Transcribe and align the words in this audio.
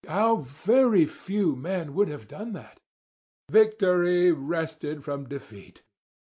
How 0.07 0.37
very 0.37 1.05
few 1.05 1.55
men 1.55 1.93
would 1.93 2.07
have 2.07 2.27
done 2.27 2.53
that!" 2.53 2.79
Victory 3.51 4.31
wrested 4.31 5.03
from 5.03 5.29
defeat! 5.29 5.83